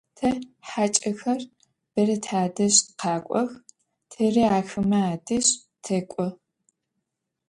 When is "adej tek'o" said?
5.13-6.27